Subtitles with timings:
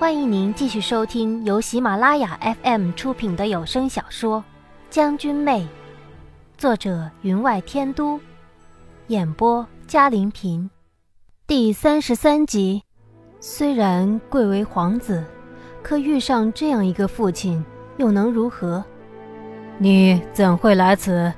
[0.00, 4.38] 欢迎您继续收听由喜马拉雅 FM 出品的有声小说
[4.88, 5.60] 《将军妹》，
[6.56, 8.18] 作者云外天都，
[9.08, 10.70] 演播嘉玲平，
[11.46, 12.82] 第三十三集。
[13.40, 15.22] 虽然贵为皇子，
[15.82, 17.62] 可遇上这样一个父亲，
[17.98, 18.82] 又能如何？
[19.76, 21.30] 你怎会来此？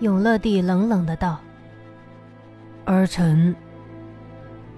[0.00, 1.38] 永乐帝冷冷的道
[2.84, 3.56] ：“儿臣，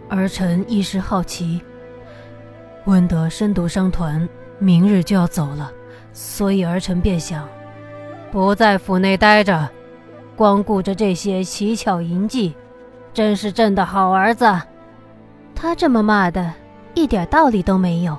[0.08, 1.60] 儿臣一时好奇。”
[2.86, 5.72] 温德深度商团明日就要走了，
[6.12, 7.48] 所以儿臣便想，
[8.30, 9.68] 不在府内待着，
[10.36, 12.54] 光顾着这些奇巧淫技，
[13.14, 14.44] 真是朕的好儿子。
[15.54, 16.52] 他这么骂的，
[16.94, 18.18] 一点道理都没有。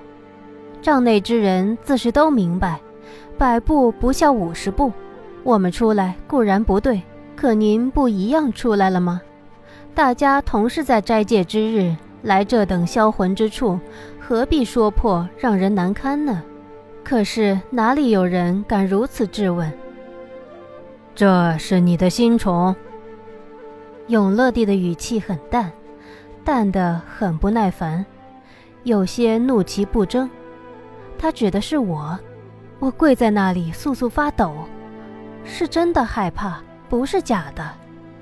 [0.82, 2.80] 帐内之人自是都明白，
[3.38, 4.92] 百步不孝五十步。
[5.44, 7.04] 我们出来固然不对，
[7.36, 9.22] 可您不一样出来了吗？
[9.94, 13.80] 大家同是在斋戒之日来这等销魂之处。
[14.28, 16.42] 何必说破，让人难堪呢？
[17.04, 19.72] 可是哪里有人敢如此质问？
[21.14, 22.76] 这是你的新宠。
[24.08, 25.72] 永乐帝的语气很淡，
[26.44, 28.04] 淡得很不耐烦，
[28.82, 30.28] 有些怒其不争。
[31.20, 32.18] 他指的是我，
[32.80, 34.56] 我跪在那里簌簌发抖，
[35.44, 37.72] 是真的害怕，不是假的。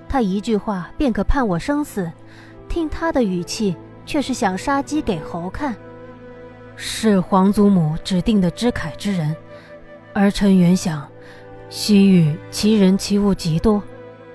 [0.09, 2.11] 他一句话便可判我生死，
[2.67, 3.73] 听他的语气，
[4.05, 5.73] 却是想杀鸡给猴看。
[6.75, 9.35] 是皇祖母指定的知凯之人，
[10.13, 11.07] 儿臣原想，
[11.69, 13.81] 西域奇人奇物极多，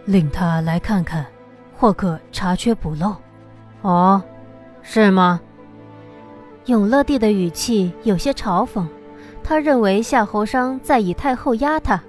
[0.04, 1.26] 令他来看看，
[1.76, 3.14] 或可查缺补漏。
[3.82, 4.22] 哦，
[4.82, 5.40] 是吗？
[6.66, 8.86] 永乐帝的语气有些嘲讽，
[9.42, 12.02] 他认为夏侯商在以太后压他，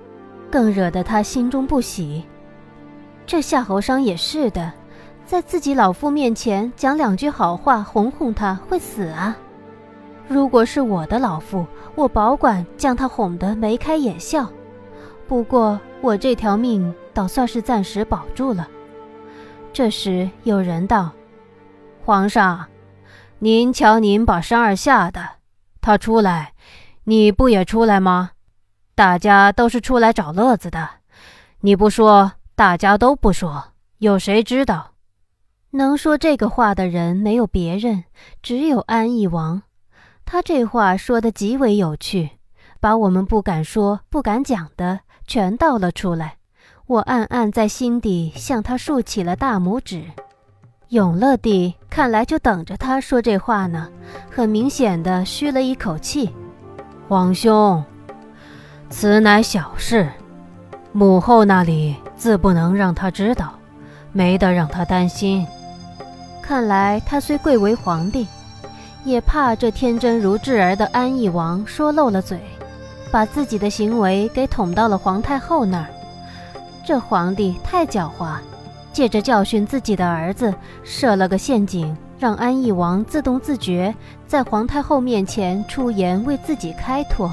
[0.52, 2.24] 更惹得他心中不喜。
[3.26, 4.72] 这夏侯商也是的，
[5.26, 9.38] 在自己老父面前讲两句好话哄哄他，会死啊！
[10.30, 14.48] 如果是我的老父，我保管将他哄得眉开眼笑。
[15.28, 18.68] 不过我这条命倒算是暂时保住了。
[19.74, 21.10] 这时有人道
[22.06, 22.68] ：“皇上，
[23.40, 25.28] 您瞧您把山儿吓的，
[25.82, 26.54] 他出来，
[27.06, 28.30] 你不也出来吗？
[28.94, 30.88] 大家都是出来找乐子的，
[31.62, 33.64] 你不说，大家都不说，
[33.98, 34.92] 有谁知道？
[35.72, 38.04] 能说这个话的人没有别人，
[38.44, 39.64] 只有安义王。”
[40.32, 42.30] 他这话说的极为有趣，
[42.80, 46.36] 把我们不敢说、不敢讲的全道了出来。
[46.86, 50.04] 我暗暗在心底向他竖起了大拇指。
[50.90, 53.90] 永乐帝看来就等着他说这话呢，
[54.30, 56.30] 很明显的吁了一口气。
[57.08, 57.84] 皇兄，
[58.88, 60.08] 此乃小事，
[60.92, 63.54] 母后那里自不能让他知道，
[64.12, 65.44] 没得让他担心。
[66.40, 68.28] 看来他虽贵为皇帝。
[69.06, 72.40] 也怕这天真如稚儿的安义王说漏了嘴，
[73.12, 75.88] 把自己的行为给捅到了皇太后那儿。
[76.86, 78.38] 这皇帝太狡猾，
[78.92, 83.94] 借着教训自己的儿子，设了个陷阱，让安义王自动自觉
[84.28, 87.32] 在皇太后面前出言为自己开脱。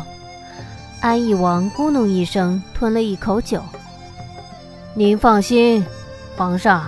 [1.01, 3.61] 安义王咕哝一声，吞了一口酒。
[4.95, 5.85] 您放心，
[6.37, 6.87] 皇上，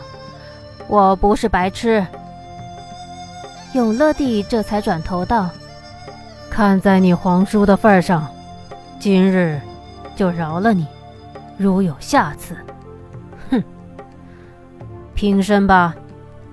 [0.86, 2.06] 我不是白痴。
[3.74, 5.50] 永乐帝这才转头道
[6.48, 8.26] ：“看在你皇叔的份上，
[8.98, 9.60] 今日
[10.16, 10.86] 就饶了你。
[11.58, 12.56] 如有下次，
[13.50, 13.62] 哼，
[15.14, 15.94] 平身吧。”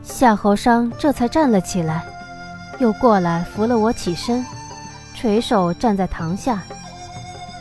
[0.04, 2.04] 夏侯商这才站了起来，
[2.80, 4.46] 又过来扶了我起身，
[5.16, 6.62] 垂手站在堂下。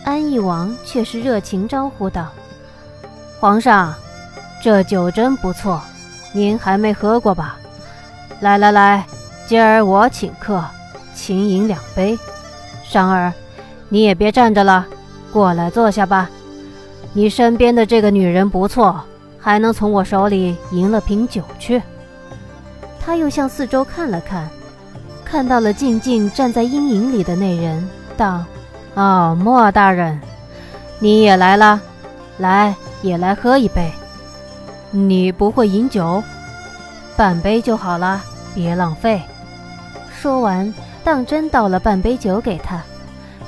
[0.05, 2.27] 安义王却是热情招呼道
[3.41, 3.95] ：“皇上，
[4.61, 5.81] 这酒真不错，
[6.33, 7.57] 您还没喝过吧？
[8.41, 9.07] 来来来。”
[9.47, 10.65] 今儿我请客，
[11.15, 12.19] 请饮两杯。
[12.83, 13.33] 商儿，
[13.89, 14.87] 你也别站着了，
[15.33, 16.31] 过来坐下吧。
[17.13, 19.01] 你身边的这个女人不错，
[19.39, 21.83] 还能从我手里赢了瓶酒去。
[22.99, 24.49] 他又向四周看了看，
[25.25, 27.87] 看到了静静站在阴影里的那人，
[28.17, 28.43] 道
[28.97, 30.19] ：“哦，莫大人，
[30.99, 31.79] 你也来了，
[32.39, 33.93] 来，也来喝一杯。
[34.91, 36.23] 你不会饮酒，
[37.15, 38.23] 半杯就好了，
[38.55, 39.21] 别浪费。”
[40.15, 40.73] 说完，
[41.03, 42.83] 当真倒了半杯酒给他。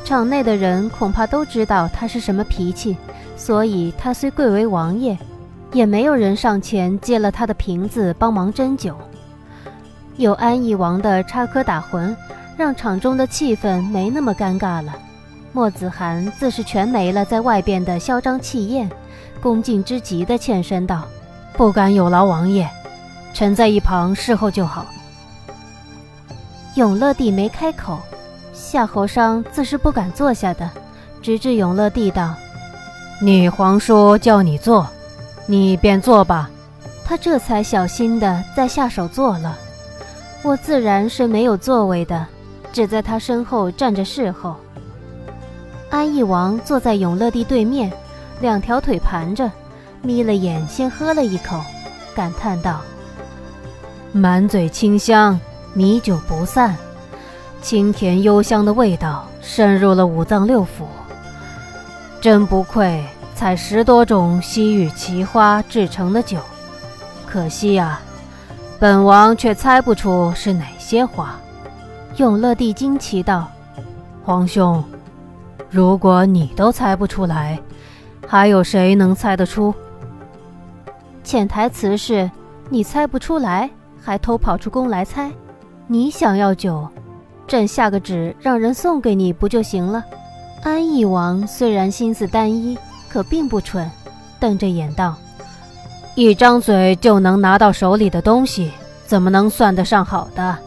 [0.04, 2.96] 场内的人恐怕都知道他是什么脾气，
[3.36, 5.16] 所以他虽贵为王爷，
[5.72, 8.94] 也没有人上前接了他的瓶子帮忙斟酒。
[10.16, 12.14] 有安义王的插科打诨，
[12.56, 14.94] 让场中的气氛没那么尴尬了。
[15.52, 18.88] 莫子涵自是全没了在外边的嚣张气焰，
[19.40, 21.04] 恭敬之极的欠身道
[21.56, 22.69] ：“不敢有劳王爷，
[23.34, 24.86] 臣在一旁侍候就好。”
[26.76, 27.99] 永乐帝没开口，
[28.52, 30.70] 夏侯商自是不敢坐下的，
[31.23, 32.34] 直至永乐帝道
[33.19, 34.87] ：“你皇叔叫你坐，
[35.46, 36.50] 你便坐吧。”
[37.02, 39.56] 他这才小心的再下手坐了。
[40.43, 42.26] 我自然是没有座位的，
[42.75, 44.55] 只在他身后站着侍候。
[45.88, 47.90] 安义王坐在永乐帝对面，
[48.40, 49.50] 两条腿盘着，
[50.02, 51.58] 眯了眼，先喝了一口，
[52.14, 52.82] 感叹道
[54.12, 55.40] ：“满嘴清香，
[55.76, 56.75] 米酒不散，
[57.61, 60.87] 清甜幽香的味道渗入了五脏六腑。
[62.19, 66.38] 真不愧采十多种西域奇花制成的酒，
[67.26, 68.00] 可惜呀。”
[68.81, 71.38] 本王却猜不出是哪些花。
[72.17, 73.46] 永乐帝惊奇道
[74.25, 74.82] ：“皇兄，
[75.69, 77.58] 如果你都猜不出来，
[78.26, 79.75] 还有谁能猜得出？”
[81.22, 82.31] 潜台词是：
[82.70, 83.69] 你猜不出来，
[84.02, 85.31] 还偷跑出宫来猜。
[85.88, 86.88] 你想要酒，
[87.46, 90.04] 朕下个旨让人送给你不就行了？
[90.64, 92.76] 安义王虽然心思单一，
[93.08, 93.88] 可并不蠢，
[94.40, 95.14] 瞪着眼道。
[96.16, 98.72] 一张嘴就能拿到手里的东西，
[99.06, 100.58] 怎么能算得上好的？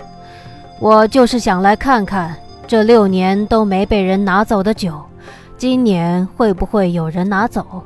[0.80, 2.34] 我就是想来看看，
[2.66, 5.02] 这六年都没被人拿走的酒，
[5.58, 7.84] 今年会不会有人拿走？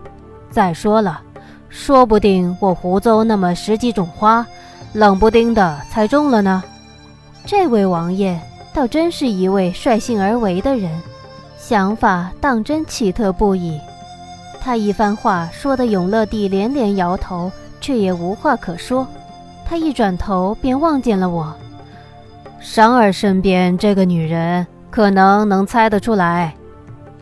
[0.51, 1.19] 再说了，
[1.68, 4.45] 说不定我胡诌那么十几种花，
[4.94, 6.63] 冷不丁的猜中了呢。
[7.45, 8.40] 这位王爷
[8.74, 10.90] 倒真是一位率性而为的人，
[11.57, 13.80] 想法当真奇特不已。
[14.62, 17.51] 他一番话说的永乐帝连连摇头，
[17.81, 19.06] 却也无话可说。
[19.66, 21.54] 他一转头便望见了我，
[22.62, 26.54] 商儿身边这个女人可能能猜得出来。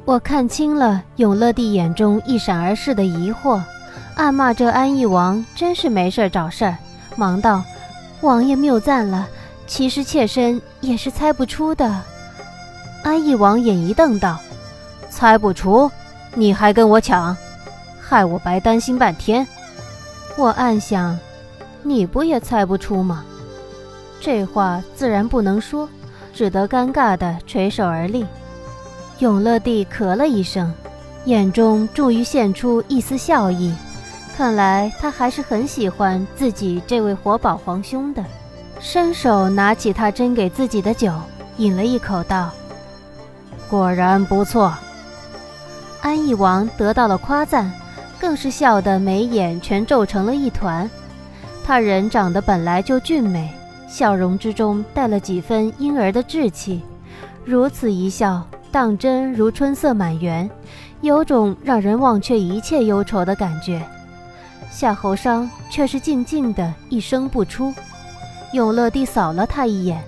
[0.05, 3.59] 我看清了永乐帝眼中一闪而逝的疑惑，
[4.15, 6.77] 暗骂这安义王真是没事找事儿，
[7.15, 7.63] 忙道
[8.21, 9.27] ：“王爷谬赞了，
[9.71, 12.03] 其实妾身也是猜不出的。”
[13.05, 14.37] 安义王眼一瞪道
[15.09, 15.89] ：“猜不出？”
[16.35, 17.35] 你还跟我抢，
[18.01, 19.47] 害我白担心半天。
[20.35, 21.17] 我暗想，
[21.83, 23.23] 你不也猜不出吗？
[24.19, 25.87] 这话自然不能说，
[26.33, 28.25] 只得尴尬的垂手而立。
[29.19, 30.73] 永乐帝咳了一声，
[31.23, 33.73] 眼中终于现出一丝笑意，
[34.35, 38.21] 看来他还是很喜欢自己这位活宝皇兄的。
[38.81, 41.13] 伸手拿起他斟给自己的酒，
[41.57, 42.49] 饮了一口，道
[43.69, 44.73] ：“果然不错。”
[46.01, 47.71] 安义王得到了夸赞，
[48.19, 50.89] 更是笑得眉眼全皱成了一团。
[51.63, 53.53] 他人长得本来就俊美，
[53.87, 56.81] 笑容之中带了几分婴儿的稚气，
[57.45, 60.49] 如此一笑，当真如春色满园，
[61.01, 63.79] 有种让人忘却一切忧愁的感觉。
[64.71, 67.71] 夏侯商却是静静的一声不出。
[68.53, 70.03] 永乐帝扫了他一眼，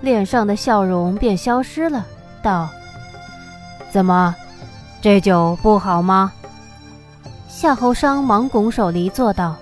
[0.00, 2.04] 脸上的笑容便消失了，
[2.42, 2.68] 道
[3.90, 4.34] ：“怎么？”
[5.00, 6.32] 这酒不好吗？
[7.48, 9.56] 夏侯商忙拱手离座道：“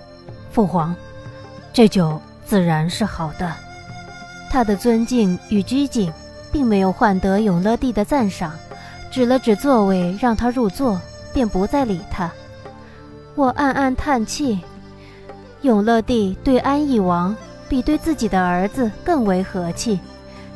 [0.51, 0.95] 父皇，
[1.71, 3.53] 这酒自然是好的。”
[4.49, 6.11] 他的尊敬与拘谨，
[6.51, 8.51] 并没有换得永乐帝的赞赏，
[9.11, 10.99] 指了指座位让他入座，
[11.33, 12.31] 便不再理他。
[13.35, 14.61] 我暗暗叹气，
[15.61, 17.35] 永乐帝对安义王
[17.67, 19.99] 比对自己的儿子更为和气，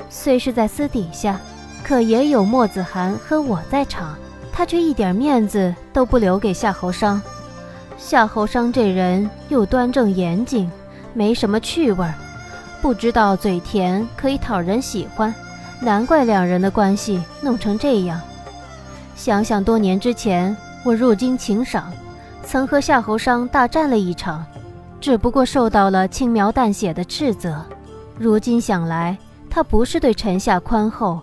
[0.09, 1.39] 虽是在私底下，
[1.83, 4.15] 可也有墨子涵和我在场。
[4.51, 7.21] 他却一点面子都不留给夏侯商。
[7.97, 10.69] 夏侯商这人又端正严谨，
[11.13, 12.13] 没什么趣味儿，
[12.81, 15.33] 不知道嘴甜可以讨人喜欢，
[15.79, 18.19] 难怪两人的关系弄成这样。
[19.15, 21.91] 想想多年之前我入京请赏，
[22.43, 24.45] 曾和夏侯商大战了一场，
[24.99, 27.65] 只不过受到了轻描淡写的斥责。
[28.17, 29.17] 如今想来，
[29.49, 31.19] 他不是对臣下宽厚。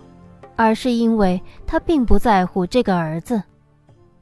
[0.59, 3.43] 而是因为他并不在乎这个儿子，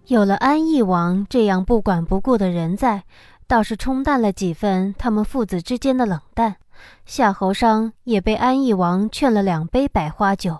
[0.07, 3.03] 有了安义王这样不管不顾的人在，
[3.47, 6.57] 倒是冲淡了几分他们父子之间的冷淡。
[7.05, 10.59] 夏侯商也被安义王劝了两杯百花酒，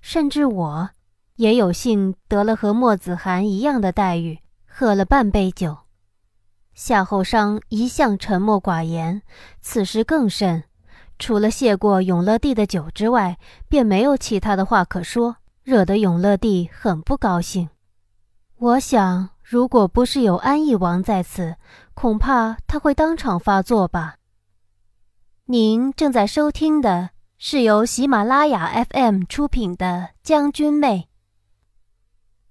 [0.00, 0.90] 甚至我
[1.34, 5.76] 也有幸得了和墨子涵一样的待遇，喝了半杯酒。
[6.78, 9.20] 夏侯商一向沉默寡言，
[9.60, 10.62] 此时更甚。
[11.18, 13.36] 除了谢过永乐帝的酒之外，
[13.68, 17.68] 便没有其他的话可说，惹得永乐帝很不高兴。
[18.58, 21.56] 我想，如果不是有安义王在此，
[21.94, 24.14] 恐怕他会当场发作吧。
[25.46, 29.86] 您正在收听的是由喜马拉雅 FM 出品的
[30.22, 31.08] 《将军妹》。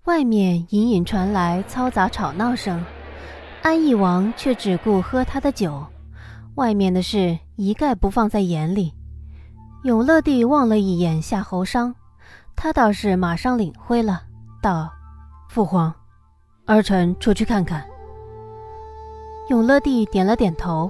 [0.03, 2.83] 外面隐隐传来嘈杂吵闹声，
[3.67, 5.85] 安义王却只顾喝他的酒。
[6.55, 8.93] 外面的事一概不放在眼里。
[9.83, 11.93] 永乐帝望了一眼夏侯商，
[12.55, 14.23] 他倒是马上领会了，
[14.61, 14.89] 道
[15.51, 15.93] ：“父皇，
[16.65, 17.85] 儿臣出去看看。”
[19.51, 20.89] 永乐帝点了点头，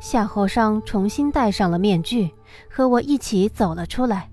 [0.00, 2.32] 夏侯商重新戴上了面具，
[2.70, 4.30] 和我一起走了出来，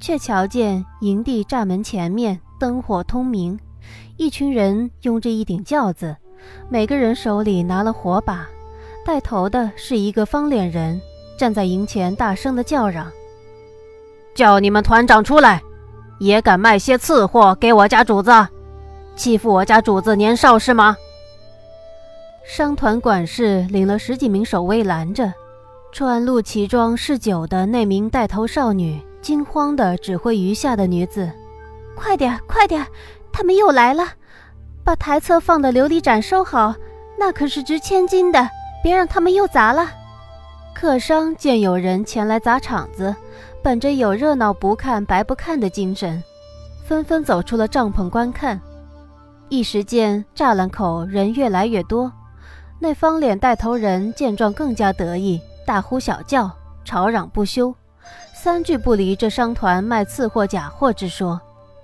[0.00, 3.56] 却瞧见营地栅门前面灯火通明，
[4.16, 6.16] 一群人拥着一顶轿子，
[6.68, 8.48] 每个人手里拿了火把，
[9.04, 11.00] 带头的是一个方脸人，
[11.38, 13.10] 站在营前大声的叫嚷
[14.34, 15.62] ：“叫你们团长出来，
[16.18, 18.30] 也敢卖些次货给我家主子，
[19.16, 20.96] 欺负我家主子年少是吗？”
[22.46, 25.32] 商团管事领了十几名守卫拦着，
[25.92, 31.30] 穿露脐装嗜酒的那名带头少女惊慌地指挥余下的女子
[31.94, 32.86] ：“快点，快点，
[33.32, 34.04] 他们又来了！
[34.82, 36.74] 把台侧放的琉璃盏收好，
[37.18, 38.48] 那可是值千金的，
[38.82, 39.88] 别让他们又砸了。”
[40.74, 43.14] 客商见有人前来砸场子，
[43.62, 46.22] 本着有热闹不看白不看的精神，
[46.84, 48.58] 纷纷走出了帐篷观看。
[49.50, 52.10] 一时间，栅栏口人越来越多。
[52.78, 56.50] 那方脸带头人见状更加得意，大呼小叫，
[56.82, 57.74] 吵嚷不休，
[58.32, 61.38] 三句不离这商团卖次货假货之说，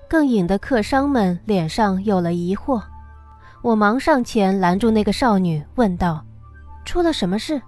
[0.08, 2.82] 更引得客商们脸上有了疑惑。
[3.62, 6.24] 我忙上前拦住那个少女，问道
[6.84, 7.60] ：“出了什么事？”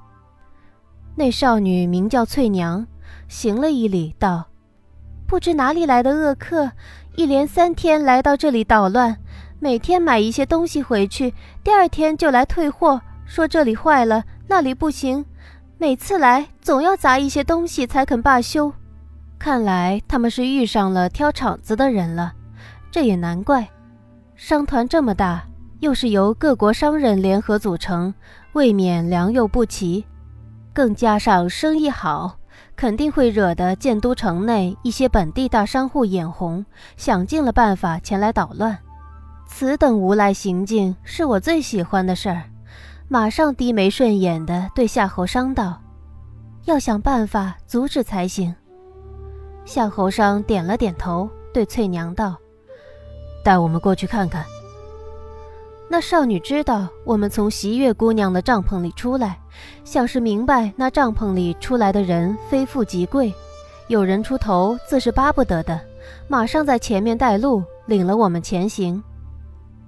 [1.16, 2.87] 那少女名叫翠娘，
[3.26, 4.47] 行了一礼，道
[5.26, 6.71] ：“不知哪里来的恶客，
[7.16, 9.16] 一连三天来到这里捣乱，
[9.59, 15.23] 每天买一些东西回去，第二天就来退货。”说这里坏了，那里不行，
[15.76, 18.73] 每次来总要砸一些东西才肯罢休。
[19.38, 22.33] 看来他们是遇上了挑场子的人了，
[22.90, 23.68] 这也难怪。
[24.35, 25.45] 商团这么大，
[25.80, 28.12] 又是由各国商人联合组成，
[28.52, 30.04] 未免良莠不齐，
[30.73, 32.37] 更加上生意好，
[32.76, 36.64] 肯定会惹得建都城内一些本地大商户眼红，
[36.97, 38.76] 想尽了办法前来捣乱。
[39.47, 42.42] 此等无赖行径，是我最喜欢的事儿。
[43.09, 45.80] 马上低眉顺眼地对夏侯商道
[46.66, 48.54] ：“要想办法阻止才行。”
[49.69, 52.35] 夏侯商点了点头，对翠娘道
[53.45, 54.43] ：“带我们过去看看。”
[55.91, 59.39] 那少女知道我们从席月姑娘的帐篷里出来，
[59.85, 63.31] 像是明白那帐篷里出来的人非富即贵，
[63.89, 65.79] 有人出头自是巴不得的，
[66.29, 69.05] 马上在前面带路，领了我们前行。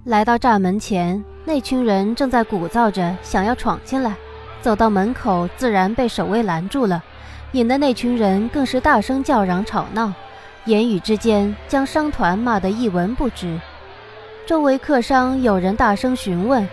[0.03, 4.15] 来到栅门前，那群人正在鼓噪着想要闯进来，
[4.61, 7.03] 走到门口自然被守卫拦住了，
[7.53, 10.13] 引得那群人更是大声叫嚷吵闹，
[10.65, 13.59] 言语之间将商团骂得一文不值。
[14.47, 16.67] 周围客商有人大声询问：“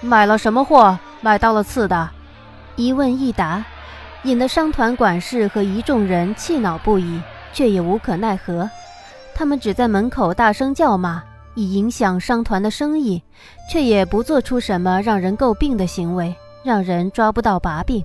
[0.00, 0.98] 买了什么货？
[1.20, 2.08] 买到了次的？”
[2.76, 3.64] 一问一答，
[4.22, 7.20] 引得商团管事和一众人气恼不已，
[7.52, 8.68] 却也无可奈何。
[9.34, 11.22] 他们只在门口大声叫骂。
[11.56, 13.20] 以影响商团的生意，
[13.68, 18.02] 却也不做出什么让人诟病的行为，让人抓不到把柄。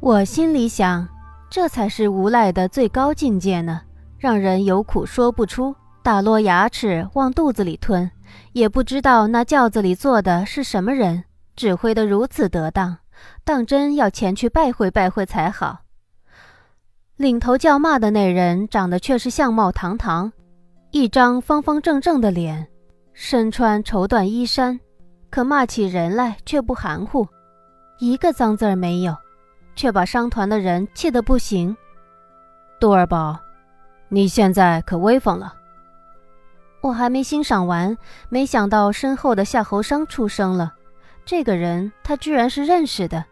[0.00, 1.06] 我心里想，
[1.54, 3.80] 这才是无赖的最高境界呢，
[4.18, 8.10] 让人有苦说不出，打落牙齿往肚子里吞，
[8.54, 11.22] 也不知道那轿子里坐的是什么人，
[11.54, 12.98] 指挥得如此得当，
[13.44, 15.82] 当真要前去拜会拜会才好。
[17.18, 20.32] 领头叫骂的那人长得却是相貌堂堂。
[20.90, 22.66] 一张方方正正的脸，
[23.12, 24.80] 身穿绸缎衣衫，
[25.30, 27.24] 可骂起人来却不含糊，
[28.00, 29.16] 一个脏字儿没有，
[29.74, 31.76] 却把商团的人气得不行。
[32.80, 33.38] 杜二宝，
[34.08, 35.54] 你现在可威风了。
[36.80, 37.96] 我还没欣赏完，
[38.28, 40.74] 没想到身后的夏侯商出声了。
[41.24, 43.24] 这个人他居然是认识的，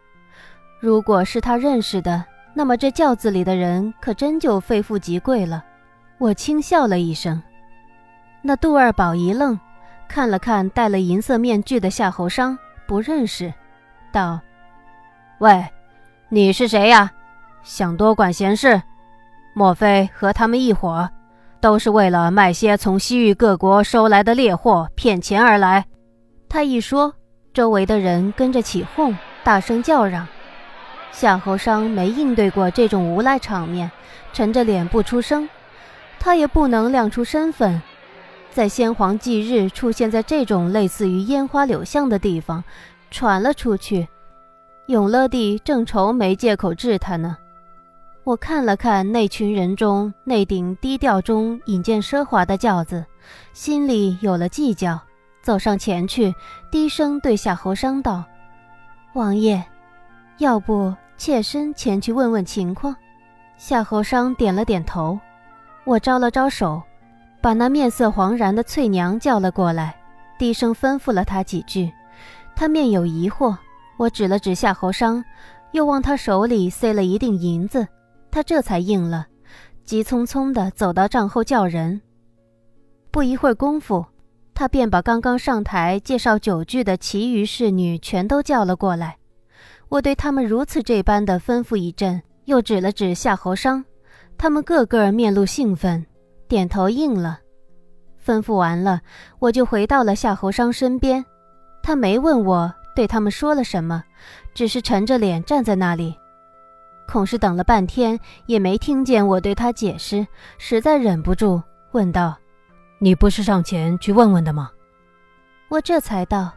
[0.79, 5.63] 如果是他认识的，那么这轿子里的人可真就非富即贵了。
[6.17, 7.41] 我轻笑了一声。
[8.41, 9.59] 那杜二宝一愣，
[10.07, 12.57] 看了看戴了银色面具的夏侯商，
[12.87, 13.53] 不认识，
[14.11, 14.39] 道
[15.39, 15.63] ：“喂，
[16.29, 17.11] 你是谁呀？
[17.63, 18.81] 想多管闲事？
[19.53, 21.07] 莫非和他们一伙，
[21.61, 25.85] 都是为了卖些从西域各国收来的猎货骗钱而来？”
[26.49, 27.13] 他一说，
[27.53, 30.27] 周围的人跟着起哄，大声叫嚷。
[31.11, 33.91] 夏侯商没应对过这种无赖场面，
[34.33, 35.47] 沉着脸不出声。
[36.19, 37.79] 他也不能亮出身份。
[38.51, 42.63] 在先皇忌日出现在这种类似于烟花柳巷的地方，
[43.11, 44.07] 传了出去，
[44.87, 47.37] 永乐帝正愁没借口治他呢。
[48.25, 53.05] 我看了看那群人中那顶低调中引见奢华的轿子，
[53.53, 54.99] 心里有了计较，
[55.41, 56.33] 走上前去，
[56.71, 58.23] 低声对夏侯商道
[59.13, 59.63] ：“王爷，
[60.37, 62.95] 要不妾身前去问问情况？”
[63.57, 65.19] 夏侯商点了点头，
[65.85, 66.81] 我招了招手，
[67.41, 69.95] 把那面色惶然的翠娘叫了过来，
[70.37, 71.91] 低声吩咐了她几句。
[72.55, 73.55] 她面有疑惑，
[73.97, 75.23] 我指了指夏侯商，
[75.71, 77.87] 又往他手里塞了一锭银子，
[78.31, 79.27] 他这才应了，
[79.85, 82.01] 急匆匆地走到帐后叫人。
[83.11, 84.05] 不一会儿功夫，
[84.53, 89.17] 他便把刚刚上台介绍酒具的其余侍女全都叫了过来。
[89.89, 93.85] 我对他们如此这般的吩咐一阵，又指了指夏侯商，
[94.37, 96.03] 他们个个面露兴奋，
[96.47, 97.39] 点头应了。
[98.25, 99.01] 吩咐完了，
[99.37, 101.23] 我就回到了夏侯商身边。
[101.83, 104.03] 他没问我对他们说了什么，
[104.53, 106.17] 只是沉着脸站在那里。
[107.07, 110.25] 恐是等了半天也没听见我对他解释，
[110.57, 112.35] 实在忍不住问道
[112.99, 114.69] ：“你不是上前去问问的吗？”
[115.69, 116.51] 我这才道：“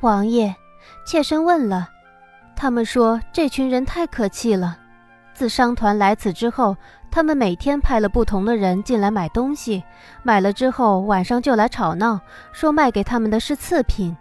[0.00, 0.54] 王爷，
[1.04, 1.88] 妾身问了。”
[2.54, 4.78] 他们说这群人太可气了。
[5.34, 6.76] 自商团来此之后，
[7.10, 9.82] 他们每天派了不同的人进来买东西，
[10.22, 12.20] 买了之后晚上就来吵闹，
[12.52, 14.16] 说卖给他们的是次品，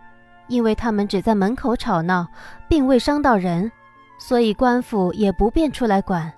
[0.51, 2.27] 因为他们只在门口吵闹，
[2.67, 3.72] 并未伤到人，
[4.20, 6.29] 所以官府也不便出来管。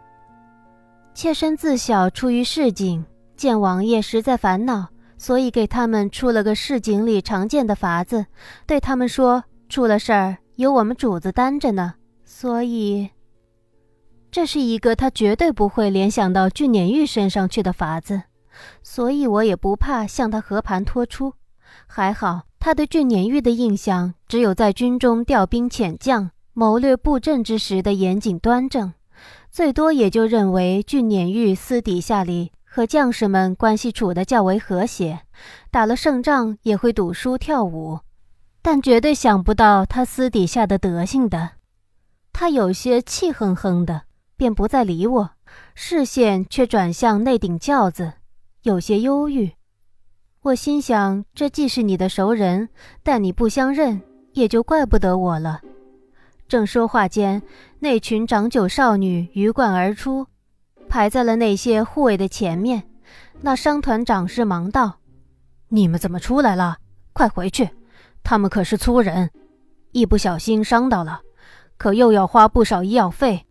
[1.15, 3.03] 妾身自小出于市井，
[3.35, 8.27] 见王爷实在烦恼，所以给他们出了个市井里常见的法子，
[8.67, 10.37] 对他们说出了事儿。
[10.57, 13.09] 有我们主子担着呢，所以
[14.29, 18.21] 这是一个他绝对不会联想到俊撵玉身上去的法子，
[18.83, 21.33] 所以我也不怕向他和盘托出。
[21.87, 28.93] 还好他对俊撵玉的印象只有在军中调兵遣将、谋略布阵之时的严谨端正，
[29.51, 35.23] 最多也就认为俊撵玉私底下里和将士们关系处得较为和谐，
[35.71, 37.99] 打了胜仗也会赌书跳舞。
[38.61, 41.49] 但绝对想不到他私底下的德行的，
[42.31, 44.03] 他有些气哼哼的，
[44.37, 45.31] 便不再理我，
[45.75, 48.13] 视线却转向那顶轿子，
[48.61, 49.51] 有些忧郁。
[50.43, 52.67] 我心想，这既是你的熟人，
[53.01, 54.01] 但你不相认，
[54.33, 55.61] 也就怪不得我了。
[56.49, 57.41] 正说话间，
[57.79, 60.27] 那群长酒少女鱼贯而出，
[60.89, 62.83] 排在了那些护卫的前面。
[63.39, 64.99] 那商团长是忙道
[65.71, 66.75] ：“你们怎么出来了？
[67.13, 67.69] 快回去！”
[68.21, 69.29] 他们可是粗人，
[69.93, 71.21] 一不小心伤到了，
[71.77, 73.45] 可又要花不少医药费。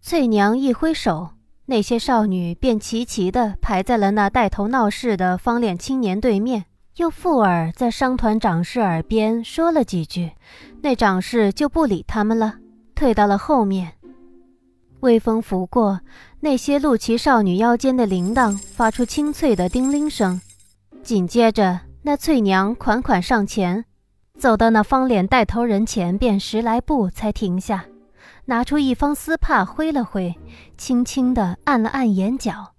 [0.00, 1.30] 翠娘一挥手，
[1.66, 6.64] 那些少女便齐齐地排在了那带头闹事的方脸青年对面，
[6.96, 10.30] 又附耳在商团长士耳边说了几句，
[10.82, 12.54] 那长士就不理他们了，
[12.94, 13.94] 退到了后面。
[15.00, 16.00] 微风拂过，
[16.40, 20.40] 那些露脐少女腰间的铃铛发出清脆的叮铃声，
[21.02, 23.84] 紧接着那翠娘款款上前。
[24.38, 27.84] 走到那方脸带头人前，便十来步才停下，
[28.46, 30.34] 拿出一方丝帕挥了挥，
[30.76, 32.72] 轻轻地按了按眼角，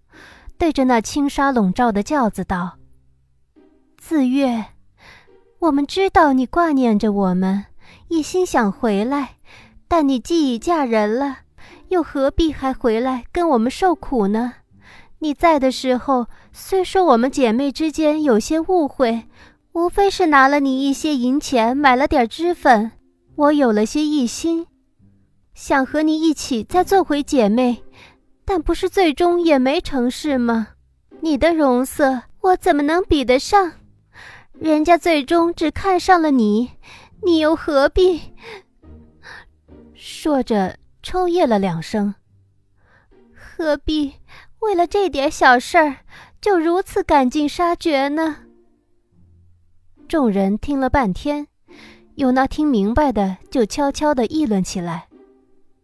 [0.58, 2.78] 对着那轻纱笼罩的轿子道
[3.98, 4.66] ：“子月，
[5.60, 7.66] 我们知道你挂念着我们，
[8.08, 9.36] 一心想回来，
[9.88, 11.38] 但你既已嫁人了，
[11.90, 14.54] 又何必还回来跟我们受苦呢？
[15.20, 19.24] 你在的时候，虽说我们姐妹之间有些误会。”
[19.74, 22.94] 无非是拿了你一些银钱，买了点脂粉，
[23.36, 24.66] 我有了些异心，
[25.58, 27.84] 想和你一起再做回姐妹，
[28.46, 30.68] 但不是最终也没成事吗？
[31.22, 33.72] 你的容色我怎么能比得上？
[34.54, 36.74] 人家最终只看上了你，
[37.24, 38.22] 你又何必？
[39.96, 42.14] 说着抽噎了两声，
[43.34, 44.14] 何必
[44.60, 45.98] 为了这点小事儿
[46.40, 48.44] 就如此赶尽杀绝呢？
[50.08, 51.48] 众人听了半天，
[52.14, 55.07] 有那听明白的，就悄悄地议论起来。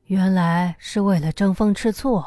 [0.07, 2.23] 原来是为了争风吃醋，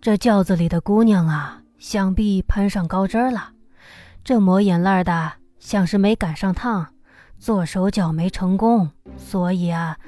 [0.00, 3.50] 这轿子里的姑娘啊，想必攀上高枝了。
[4.24, 6.86] 这抹眼泪的，像是没赶上趟，
[7.38, 9.98] 做手脚没成功，所以啊，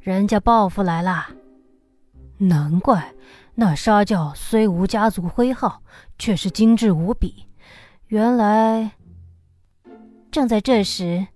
[0.00, 1.26] 人家报复来了。
[2.38, 3.12] 难怪
[3.54, 5.82] 那沙轿虽无家族徽号，
[6.18, 7.46] 却是精致无比。
[8.06, 8.92] 原来。
[10.30, 11.26] 正在这时，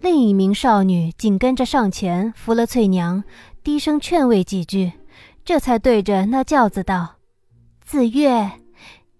[0.00, 3.22] 另一名少女紧跟着上前扶了翠娘，
[3.62, 4.92] 低声劝慰几句，
[5.44, 7.16] 这才对着那轿子道
[7.84, 8.50] ：“子月，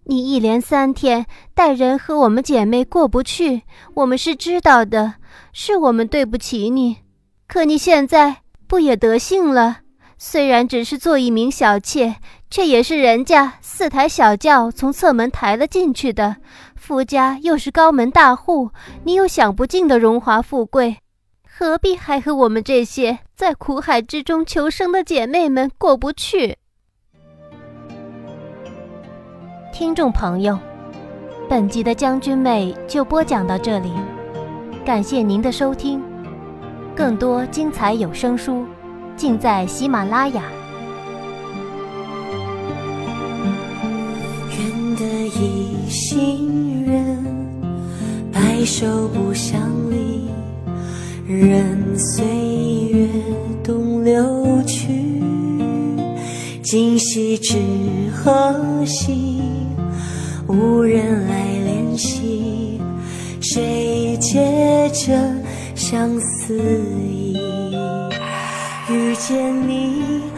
[0.04, 3.62] 你一连三天带人和我们姐妹过不去，
[3.94, 5.14] 我们是知道的，
[5.52, 6.96] 是我们对不起你。
[7.46, 9.78] 可你现在不也得幸了？
[10.16, 12.16] 虽然只是做一名小妾，
[12.50, 16.36] 却也是人家四抬小轿从侧门抬了进去的。”
[16.74, 18.70] 夫家又是高门大户，
[19.04, 20.96] 你有享不尽的荣华富贵，
[21.60, 26.56] 何必还和我们这些在苦海之中求生的姐妹们过不去？
[29.70, 30.58] 听众朋友，
[31.50, 33.92] 本集的将军妹就播讲到这里，
[34.86, 36.02] 感谢您的收听。
[36.96, 38.64] 更多精彩有声书，
[39.14, 40.42] 尽在喜马拉雅。
[44.48, 47.22] 愿得一心人，
[48.32, 49.60] 白首不相，
[51.30, 52.24] 任岁
[52.92, 53.08] 月
[53.62, 54.88] 东流去。
[56.62, 57.56] 今夕知
[58.12, 59.40] 何夕？
[60.48, 62.80] 无人来怜惜，
[63.40, 65.12] 谁解这
[65.76, 66.58] 相思
[67.08, 67.38] 意？
[68.90, 70.29] 遇见你。